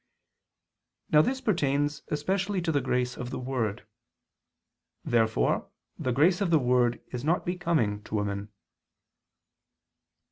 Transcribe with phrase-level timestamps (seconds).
[1.11, 3.85] Now this pertains especially to the grace of the word.
[5.05, 8.49] Therefore the grace of the word is not becoming to women.